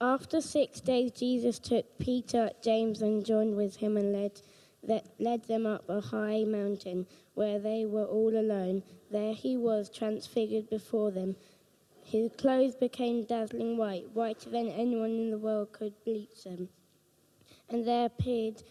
[0.00, 5.66] After six days, Jesus took Peter, James, and John with him and led, led them
[5.66, 8.84] up a high mountain where they were all alone.
[9.10, 11.34] There he was transfigured before them.
[12.04, 16.68] His clothes became dazzling white, whiter than anyone in the world could bleach them.
[17.68, 18.62] And there appeared,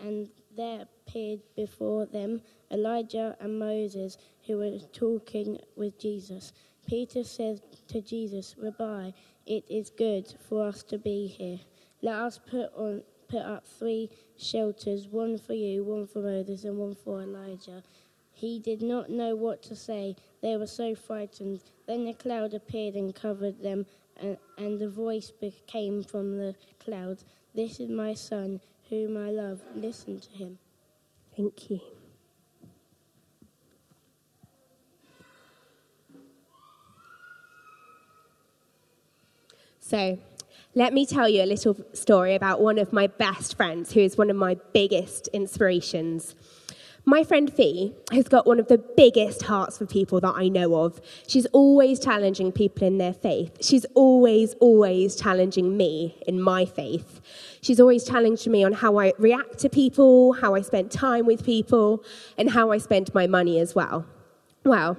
[0.00, 4.16] and there appeared before them Elijah and Moses,
[4.50, 6.52] who were talking with Jesus.
[6.88, 9.12] Peter said to Jesus, Rabbi,
[9.46, 11.60] it is good for us to be here.
[12.02, 16.76] Let us put on put up three shelters, one for you, one for Moses, and
[16.78, 17.84] one for Elijah.
[18.32, 20.16] He did not know what to say.
[20.42, 21.60] They were so frightened.
[21.86, 23.86] Then a cloud appeared and covered them,
[24.16, 25.30] and, and a voice
[25.68, 27.18] came from the cloud
[27.54, 29.60] This is my son, whom I love.
[29.76, 30.58] Listen to him.
[31.36, 31.99] Thank you.
[39.80, 40.18] So,
[40.74, 44.16] let me tell you a little story about one of my best friends who is
[44.16, 46.36] one of my biggest inspirations.
[47.04, 50.76] My friend Fee has got one of the biggest hearts for people that I know
[50.76, 51.00] of.
[51.26, 53.56] She's always challenging people in their faith.
[53.62, 57.20] She's always, always challenging me in my faith.
[57.62, 61.44] She's always challenged me on how I react to people, how I spend time with
[61.44, 62.04] people,
[62.36, 64.06] and how I spend my money as well.
[64.62, 64.98] Well,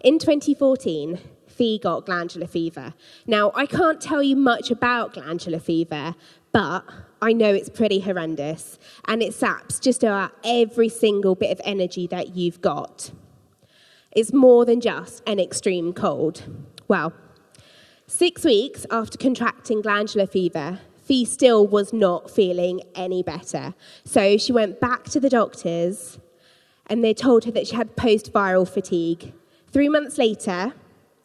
[0.00, 1.20] in 2014,
[1.62, 2.92] Fee got glandular fever.
[3.24, 6.16] Now, I can't tell you much about glandular fever,
[6.50, 6.84] but
[7.20, 12.08] I know it's pretty horrendous and it saps just about every single bit of energy
[12.08, 13.12] that you've got.
[14.10, 16.42] It's more than just an extreme cold.
[16.88, 17.12] Well,
[18.08, 23.74] six weeks after contracting glandular fever, Fee still was not feeling any better.
[24.04, 26.18] So she went back to the doctors
[26.88, 29.32] and they told her that she had post viral fatigue.
[29.70, 30.74] Three months later,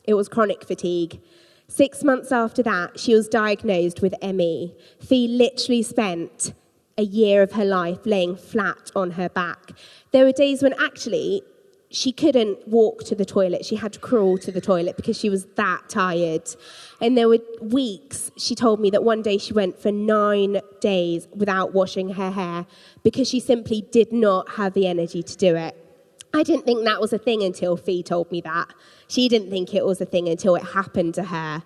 [0.07, 1.21] it was chronic fatigue.
[1.67, 4.73] Six months after that, she was diagnosed with ME.
[4.99, 6.53] Fee literally spent
[6.97, 9.73] a year of her life laying flat on her back.
[10.11, 11.43] There were days when actually
[11.89, 13.65] she couldn't walk to the toilet.
[13.65, 16.49] She had to crawl to the toilet because she was that tired.
[16.99, 21.27] And there were weeks, she told me that one day she went for nine days
[21.33, 22.65] without washing her hair
[23.03, 25.86] because she simply did not have the energy to do it.
[26.37, 28.67] I didn't think that was a thing until Fee told me that.
[29.07, 31.63] She didn't think it was a thing until it happened to her.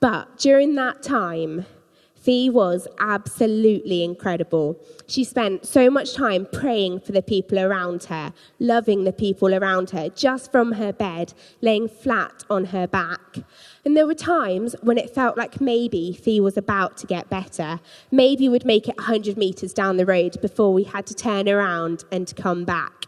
[0.00, 1.66] But during that time,
[2.14, 4.80] Fee was absolutely incredible.
[5.06, 9.90] She spent so much time praying for the people around her, loving the people around
[9.90, 13.40] her, just from her bed, laying flat on her back.
[13.84, 17.78] And there were times when it felt like maybe Fee was about to get better.
[18.10, 22.04] Maybe we'd make it 100 metres down the road before we had to turn around
[22.10, 23.03] and come back.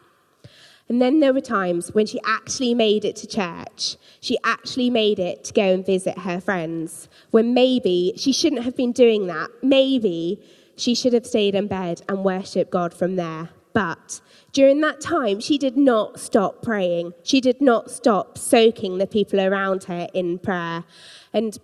[0.88, 3.96] And then there were times when she actually made it to church.
[4.20, 8.76] She actually made it to go and visit her friends, when maybe she shouldn't have
[8.76, 9.50] been doing that.
[9.62, 10.40] Maybe
[10.76, 13.50] she should have stayed in bed and worshipped God from there.
[13.72, 14.20] But
[14.52, 17.14] during that time, she did not stop praying.
[17.22, 20.84] She did not stop soaking the people around her in prayer.
[21.32, 21.58] And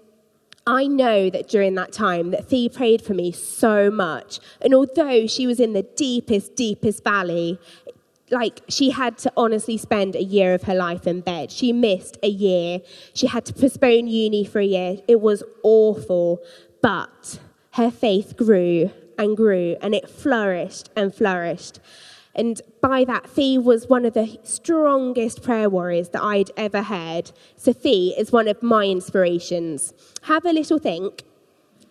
[0.66, 4.40] I know that during that time that Fee prayed for me so much.
[4.60, 7.58] And although she was in the deepest, deepest valley,
[8.32, 11.52] like she had to honestly spend a year of her life in bed.
[11.52, 12.80] She missed a year.
[13.14, 14.96] She had to postpone uni for a year.
[15.06, 16.40] It was awful.
[16.80, 17.38] But
[17.72, 21.78] her faith grew and grew and it flourished and flourished.
[22.34, 27.30] And by that, Fee was one of the strongest prayer warriors that I'd ever heard.
[27.56, 29.92] Sophie is one of my inspirations.
[30.22, 31.24] Have a little think.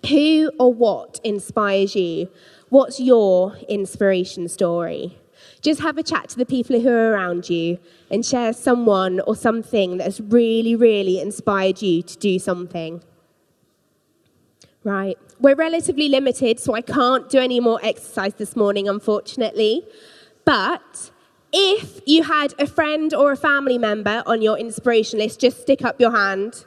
[0.10, 2.30] Who or what inspires you?
[2.70, 5.21] What's your inspiration story?
[5.62, 7.80] Just have a chat to the people who are around you
[8.10, 13.04] and share someone or something that has really, really inspired you to do something.
[14.84, 15.18] Right.
[15.40, 19.84] We're relatively limited, so I can't do any more exercise this morning, unfortunately.
[20.44, 21.12] But
[21.54, 25.84] if you had a friend or a family member on your inspiration list, just stick
[25.84, 26.66] up your hand.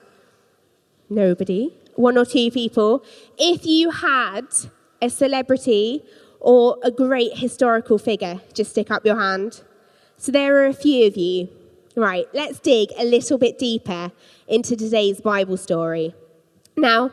[1.11, 1.73] Nobody.
[1.97, 3.05] One or two people.
[3.37, 4.47] If you had
[5.03, 6.05] a celebrity
[6.44, 8.38] or a great historical figure?
[8.52, 9.62] Just stick up your hand.
[10.19, 11.49] So there are a few of you.
[11.96, 14.12] Right, let's dig a little bit deeper
[14.46, 16.14] into today's Bible story.
[16.76, 17.12] Now,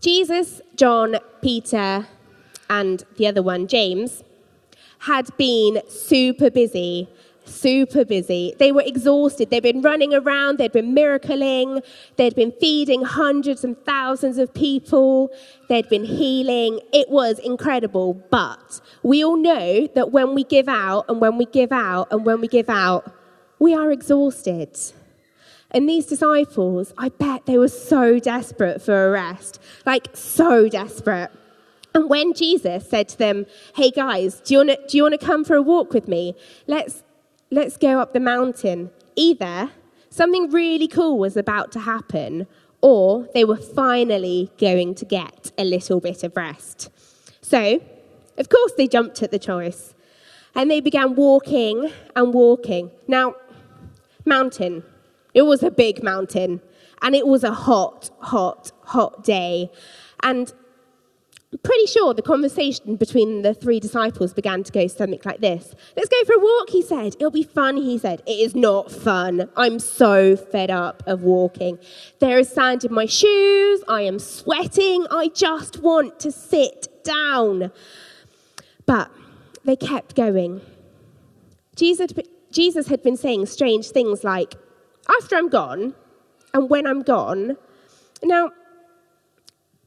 [0.00, 2.06] Jesus, John, Peter,
[2.70, 4.22] and the other one, James,
[5.00, 7.08] had been super busy
[7.48, 8.54] super busy.
[8.58, 9.50] They were exhausted.
[9.50, 11.82] They'd been running around, they'd been miracling,
[12.16, 15.30] they'd been feeding hundreds and thousands of people,
[15.68, 16.80] they'd been healing.
[16.92, 18.14] It was incredible.
[18.30, 22.24] But we all know that when we give out and when we give out and
[22.24, 23.12] when we give out,
[23.58, 24.78] we are exhausted.
[25.70, 31.30] And these disciples, I bet they were so desperate for a rest, like so desperate.
[31.94, 35.62] And when Jesus said to them, Hey guys, do you want to, come for a
[35.62, 36.34] walk with me?
[36.66, 37.02] Let's,
[37.50, 38.90] let's go up the mountain.
[39.16, 39.70] Either
[40.10, 42.46] something really cool was about to happen,
[42.80, 46.90] or they were finally going to get a little bit of rest.
[47.40, 47.82] So,
[48.36, 49.94] of course, they jumped at the choice
[50.54, 52.90] and they began walking and walking.
[53.06, 53.34] Now,
[54.24, 54.84] mountain.
[55.34, 56.60] It was a big mountain
[57.02, 59.70] and it was a hot, hot, hot day.
[60.22, 60.52] And
[61.56, 66.08] pretty sure the conversation between the three disciples began to go something like this Let's
[66.10, 67.14] go for a walk, he said.
[67.18, 68.22] It'll be fun, he said.
[68.26, 69.48] It is not fun.
[69.56, 71.78] I'm so fed up of walking.
[72.20, 73.82] There is sand in my shoes.
[73.88, 75.06] I am sweating.
[75.10, 77.72] I just want to sit down.
[78.84, 79.10] But
[79.64, 80.60] they kept going.
[81.76, 82.10] Jesus,
[82.50, 84.54] Jesus had been saying strange things like,
[85.08, 85.94] After I'm gone,
[86.52, 87.56] and when I'm gone.
[88.22, 88.50] Now,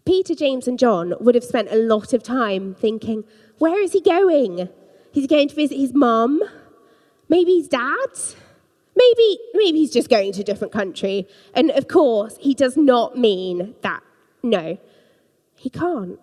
[0.06, 3.24] Peter, James, and John would have spent a lot of time thinking,
[3.59, 4.69] where is he going?
[5.12, 6.42] He's going to visit his mum?
[7.30, 8.09] Maybe his dad?
[8.95, 11.27] Maybe, maybe he's just going to a different country.
[11.53, 14.03] And of course, he does not mean that.
[14.44, 14.77] No,
[15.56, 16.19] he can't.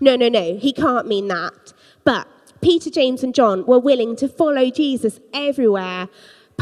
[0.00, 1.72] No, no, no, he can't mean that.
[2.04, 2.26] But
[2.60, 6.08] Peter, James, and John were willing to follow Jesus everywhere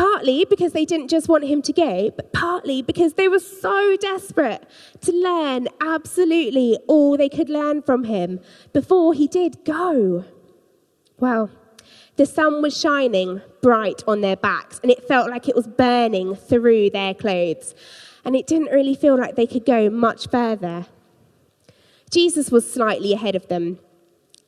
[0.01, 3.99] Partly because they didn't just want him to go, but partly because they were so
[4.01, 4.67] desperate
[5.03, 8.41] to learn absolutely all they could learn from him
[8.73, 10.25] before he did go.
[11.19, 11.51] Well,
[12.17, 16.35] the sun was shining bright on their backs, and it felt like it was burning
[16.35, 17.75] through their clothes.
[18.25, 20.87] And it didn't really feel like they could go much further.
[22.11, 23.79] Jesus was slightly ahead of them.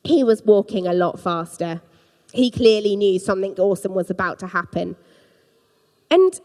[0.03, 1.83] He was walking a lot faster.
[2.33, 4.95] He clearly knew something awesome was about to happen.
[6.09, 6.39] And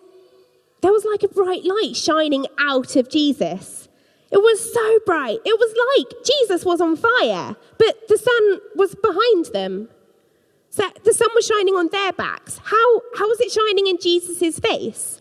[0.81, 3.89] there was like a bright light shining out of Jesus.
[4.31, 5.39] It was so bright.
[5.45, 9.89] It was like Jesus was on fire, but the sun was behind them.
[10.71, 12.59] So the sun was shining on their backs.
[12.63, 15.21] How, how was it shining in Jesus' face?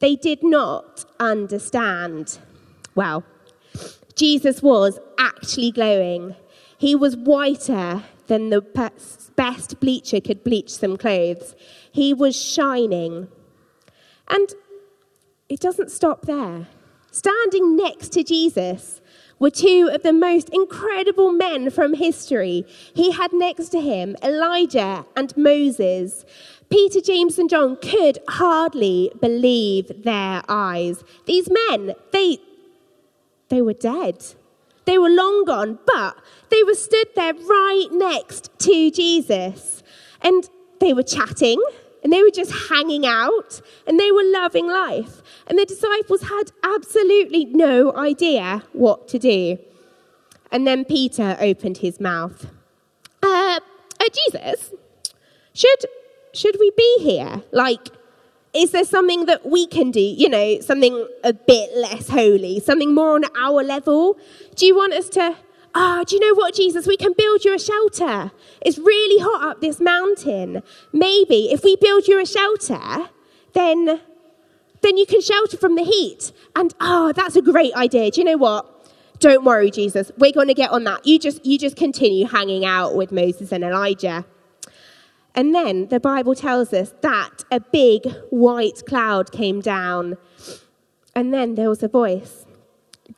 [0.00, 2.38] They did not understand.
[2.94, 3.24] Well,
[4.14, 6.34] Jesus was actually glowing.
[6.78, 8.60] He was whiter than the
[9.36, 11.54] best bleacher could bleach some clothes.
[11.92, 13.28] He was shining.
[14.28, 14.54] And
[15.48, 16.66] it doesn't stop there.
[17.10, 19.00] Standing next to Jesus
[19.38, 22.66] were two of the most incredible men from history.
[22.94, 26.24] He had next to him Elijah and Moses.
[26.70, 31.02] Peter, James, and John could hardly believe their eyes.
[31.24, 32.38] These men, they,
[33.48, 34.24] they were dead.
[34.84, 36.18] They were long gone, but
[36.50, 39.82] they were stood there right next to Jesus.
[40.20, 40.48] And
[40.80, 41.62] they were chatting
[42.02, 45.22] and they were just hanging out and they were loving life.
[45.46, 49.58] And the disciples had absolutely no idea what to do.
[50.50, 52.46] And then Peter opened his mouth.
[53.22, 53.60] Uh,
[54.00, 54.72] uh, Jesus,
[55.52, 55.84] should,
[56.32, 57.42] should we be here?
[57.52, 57.88] Like,
[58.54, 60.00] is there something that we can do?
[60.00, 64.18] You know, something a bit less holy, something more on our level?
[64.56, 65.36] Do you want us to
[65.74, 66.86] Ah, oh, do you know what, Jesus?
[66.86, 68.32] We can build you a shelter.
[68.62, 70.62] It's really hot up this mountain.
[70.92, 73.10] Maybe if we build you a shelter,
[73.52, 74.00] then,
[74.82, 76.32] then you can shelter from the heat.
[76.56, 78.10] And oh, that's a great idea.
[78.10, 78.74] Do you know what?
[79.20, 80.12] Don't worry, Jesus.
[80.16, 81.06] We're going to get on that.
[81.06, 84.24] You just, you just continue hanging out with Moses and Elijah.
[85.34, 90.16] And then the Bible tells us that a big white cloud came down.
[91.14, 92.46] And then there was a voice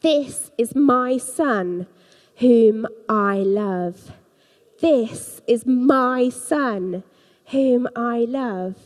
[0.02, 1.86] This is my son
[2.40, 4.12] whom I love.
[4.80, 7.04] This is my son,
[7.47, 8.76] whom I love.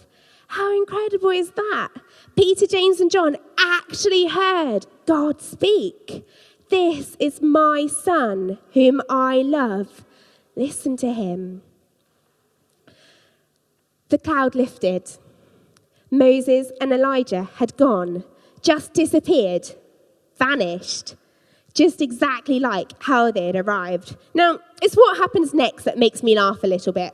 [0.48, 1.90] How incredible is that?
[2.36, 6.26] Peter, James, and John actually heard God speak.
[6.68, 10.04] This is my son, whom I love.
[10.56, 11.62] Listen to him.
[14.08, 15.12] The cloud lifted.
[16.10, 18.24] Moses and Elijah had gone,
[18.62, 19.76] just disappeared,
[20.38, 21.14] vanished
[21.74, 24.16] just exactly like how they had arrived.
[24.32, 27.12] Now, it's what happens next that makes me laugh a little bit.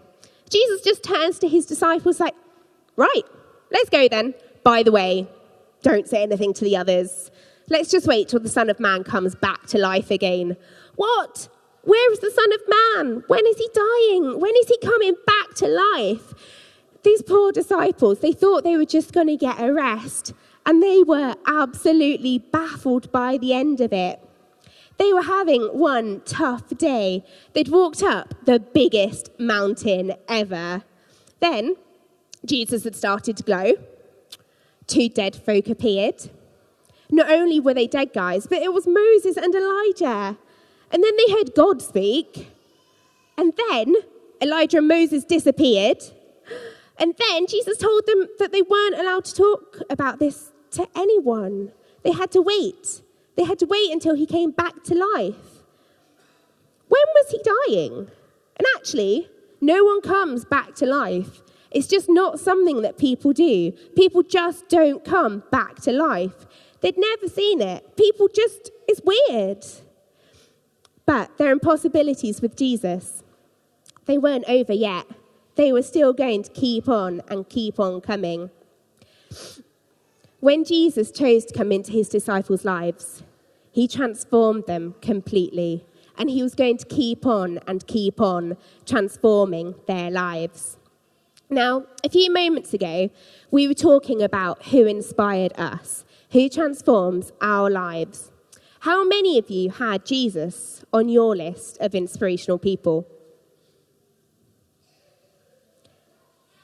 [0.51, 2.35] Jesus just turns to his disciples, like,
[2.97, 3.23] right,
[3.73, 4.35] let's go then.
[4.63, 5.27] By the way,
[5.83, 7.31] don't say anything to the others.
[7.69, 10.57] Let's just wait till the Son of Man comes back to life again.
[10.97, 11.49] What?
[11.83, 13.25] Where is the Son of Man?
[13.29, 14.41] When is he dying?
[14.41, 16.35] When is he coming back to life?
[17.03, 20.35] These poor disciples, they thought they were just going to get a rest,
[20.67, 24.21] and they were absolutely baffled by the end of it.
[25.01, 27.25] They were having one tough day.
[27.55, 30.85] They'd walked up the biggest mountain ever.
[31.41, 31.77] Then
[32.45, 33.73] Jesus had started to glow.
[34.87, 36.31] two dead folk appeared.
[37.11, 40.37] Not only were they dead guys, but it was Moses and Elijah.
[40.93, 42.51] And then they heard God speak.
[43.39, 43.95] And then
[44.43, 46.03] Elijah and Moses disappeared.
[46.99, 51.73] And then Jesus told them that they weren't allowed to talk about this to anyone.
[52.03, 53.01] They had to wait.
[53.37, 55.65] They had to wait until he came back to life.
[56.89, 58.11] When was he dying?
[58.57, 59.29] And actually,
[59.61, 61.41] no one comes back to life.
[61.71, 63.73] It's just not something that people do.
[63.97, 66.47] People just don't come back to life.
[66.81, 67.97] They'd never seen it.
[67.97, 69.65] People just, it's weird.
[71.07, 73.23] But there are impossibilities with Jesus.
[74.07, 75.07] They weren't over yet.
[75.55, 78.51] They were still going to keep on and keep on coming.
[80.41, 83.23] When Jesus chose to come into his disciples' lives,
[83.71, 85.85] he transformed them completely.
[86.17, 90.77] And he was going to keep on and keep on transforming their lives.
[91.49, 93.11] Now, a few moments ago,
[93.51, 98.31] we were talking about who inspired us, who transforms our lives.
[98.81, 103.07] How many of you had Jesus on your list of inspirational people?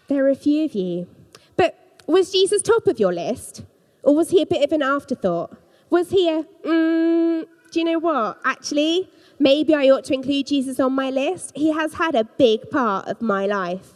[0.09, 1.09] There are a few of you.
[2.07, 3.65] Was Jesus top of your list?
[4.03, 5.57] Or was he a bit of an afterthought?
[5.91, 8.39] Was he a, mm, do you know what?
[8.45, 11.53] Actually, maybe I ought to include Jesus on my list.
[11.57, 13.95] He has had a big part of my life.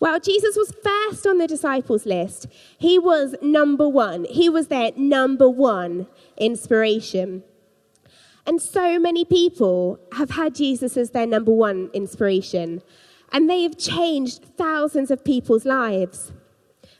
[0.00, 2.46] Well, Jesus was first on the disciples' list.
[2.78, 4.24] He was number one.
[4.24, 7.42] He was their number one inspiration.
[8.46, 12.82] And so many people have had Jesus as their number one inspiration,
[13.32, 16.32] and they have changed thousands of people's lives.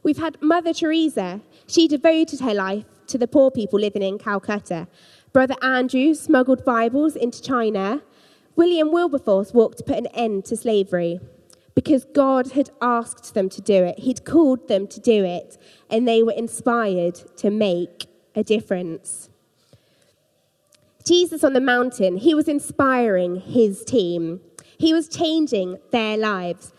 [0.02, 1.40] We've had Mother Teresa.
[1.66, 4.88] She devoted her life to the poor people living in Calcutta.
[5.32, 8.02] Brother Andrew smuggled Bibles into China.
[8.56, 11.20] William Wilberforce walked to put an end to slavery
[11.74, 14.00] because God had asked them to do it.
[14.00, 15.56] He'd called them to do it,
[15.88, 19.30] and they were inspired to make a difference.
[21.04, 24.40] Jesus on the mountain, he was inspiring his team.
[24.76, 26.72] He was changing their lives.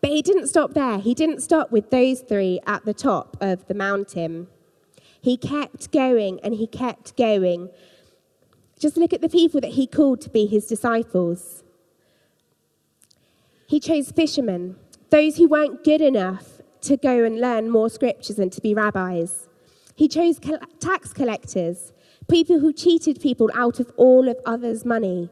[0.00, 0.98] But he didn't stop there.
[0.98, 4.48] He didn't stop with those three at the top of the mountain.
[5.20, 7.70] He kept going and he kept going.
[8.78, 11.64] Just look at the people that he called to be his disciples.
[13.66, 14.76] He chose fishermen,
[15.10, 19.48] those who weren't good enough to go and learn more scriptures and to be rabbis.
[19.96, 20.38] He chose
[20.78, 21.92] tax collectors,
[22.28, 25.30] people who cheated people out of all of others' money.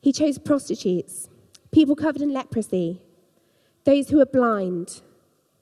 [0.00, 1.28] He chose prostitutes,
[1.72, 3.00] people covered in leprosy,
[3.84, 5.02] those who were blind,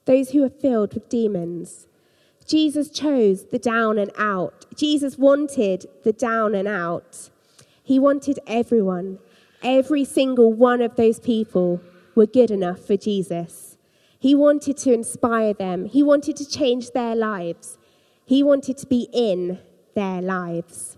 [0.05, 1.87] those who were filled with demons.
[2.45, 4.65] Jesus chose the down and out.
[4.75, 7.29] Jesus wanted the down and out.
[7.83, 9.19] He wanted everyone.
[9.63, 11.81] Every single one of those people
[12.15, 13.77] were good enough for Jesus.
[14.19, 17.77] He wanted to inspire them, he wanted to change their lives,
[18.25, 19.59] he wanted to be in
[19.93, 20.97] their lives.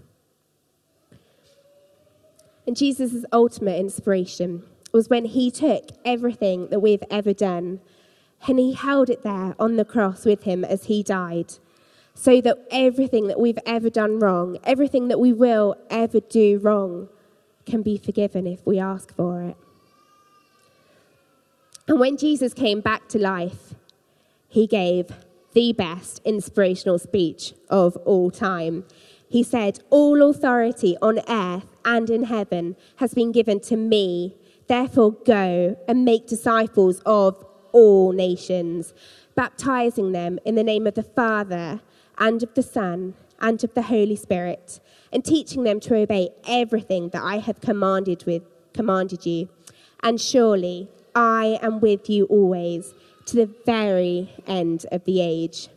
[2.65, 7.79] And Jesus' ultimate inspiration was when he took everything that we've ever done
[8.47, 11.53] and he held it there on the cross with him as he died.
[12.13, 17.09] So that everything that we've ever done wrong, everything that we will ever do wrong,
[17.65, 19.57] can be forgiven if we ask for it.
[21.87, 23.73] And when Jesus came back to life,
[24.47, 25.13] he gave
[25.53, 28.85] the best inspirational speech of all time.
[29.29, 34.35] He said, All authority on earth and in heaven has been given to me.
[34.69, 38.93] Therefore, go and make disciples of all nations,
[39.35, 41.81] baptizing them in the name of the Father
[42.19, 44.79] and of the Son and of the Holy Spirit
[45.11, 49.49] and teaching them to obey everything that I have commanded with commanded you.
[50.03, 52.93] And surely I am with you always
[53.25, 55.69] to the very end of the age.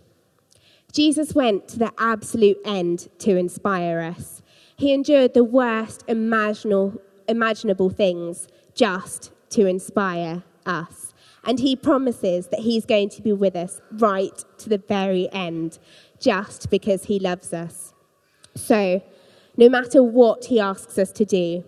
[0.92, 4.42] Jesus went to the absolute end to inspire us.
[4.76, 11.12] He endured the worst imaginable, imaginable things just to inspire us.
[11.44, 15.78] And he promises that he's going to be with us right to the very end,
[16.20, 17.92] just because he loves us.
[18.54, 19.02] So,
[19.56, 21.64] no matter what he asks us to do,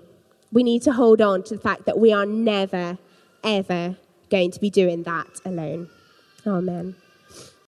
[0.53, 2.99] we need to hold on to the fact that we are never,
[3.43, 3.97] ever
[4.31, 5.91] going to be doing that alone.
[6.47, 6.95] Amen.